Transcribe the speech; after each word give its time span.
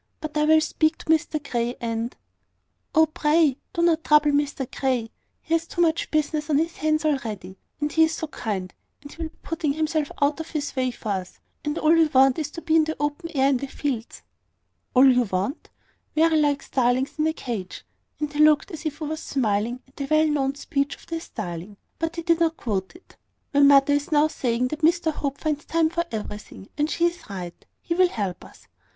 But 0.19 0.35
I 0.35 0.45
will 0.45 0.61
speak 0.61 0.97
to 0.97 1.05
Mr 1.05 1.37
Grey, 1.47 1.75
and" 1.79 2.17
"Oh, 2.95 3.05
pray, 3.05 3.57
do 3.71 3.83
not 3.83 4.03
trouble 4.03 4.31
Mr 4.31 4.65
Grey! 4.75 5.11
He 5.43 5.53
has 5.53 5.67
too 5.67 5.79
much 5.79 6.09
business 6.09 6.49
on 6.49 6.57
his 6.57 6.77
hands 6.77 7.05
already; 7.05 7.59
and 7.79 7.91
he 7.91 8.05
is 8.05 8.15
so 8.15 8.25
kind, 8.25 8.73
he 9.01 9.15
will 9.21 9.29
be 9.29 9.35
putting 9.43 9.73
himself 9.73 10.11
out 10.19 10.39
of 10.39 10.49
his 10.49 10.75
way 10.75 10.89
for 10.89 11.09
us; 11.09 11.39
and 11.63 11.77
all 11.77 11.91
we 11.91 12.07
want 12.07 12.39
is 12.39 12.49
to 12.49 12.63
be 12.63 12.75
in 12.77 12.85
the 12.85 12.95
open 12.99 13.29
air 13.35 13.47
in 13.49 13.57
the 13.57 13.67
fields." 13.67 14.23
"`All 14.95 15.13
you 15.13 15.21
want!' 15.25 15.69
very 16.15 16.35
like 16.35 16.63
starlings 16.63 17.19
in 17.19 17.27
a 17.27 17.33
cage;" 17.33 17.85
and 18.19 18.33
he 18.33 18.39
looked 18.43 18.71
as 18.71 18.87
if 18.87 18.97
he 18.97 19.03
was 19.03 19.21
smiling 19.21 19.83
at 19.87 19.97
the 19.97 20.07
well 20.09 20.25
known 20.25 20.55
speech 20.55 20.95
of 20.95 21.05
the 21.05 21.19
starling; 21.19 21.77
but 21.99 22.15
he 22.15 22.23
did 22.23 22.39
not 22.39 22.57
quote 22.57 22.95
it. 22.95 23.17
"My 23.53 23.59
mother 23.59 23.93
is 23.93 24.11
now 24.11 24.29
saying 24.29 24.69
that 24.69 24.79
Mr 24.79 25.13
Hope 25.13 25.37
finds 25.37 25.65
time 25.65 25.91
for 25.91 26.05
everything: 26.11 26.69
and 26.75 26.89
she 26.89 27.05
is 27.05 27.29
right. 27.29 27.63
He 27.83 27.93
will 27.93 28.09
help 28.09 28.43
us. 28.43 28.67